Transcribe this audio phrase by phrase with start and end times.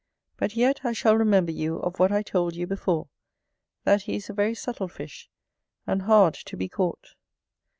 [0.35, 3.07] But yet I shall remember you of what I told you before,
[3.83, 5.29] that he is a very subtil fish,
[5.85, 7.13] and hard to be caught.